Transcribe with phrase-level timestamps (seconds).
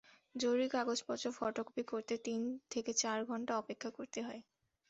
[0.35, 2.41] জরুরি কাগজপত্র ফটোকপি করতে তিন
[2.71, 4.41] থেকে চার ঘণ্টা অপেক্ষা করতে হয়।